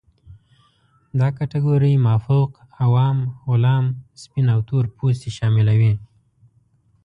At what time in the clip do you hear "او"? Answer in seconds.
4.53-4.59